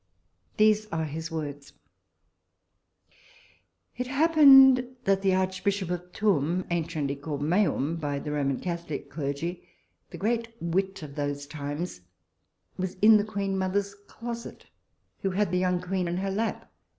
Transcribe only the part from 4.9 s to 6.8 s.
that the archbishop of Tuum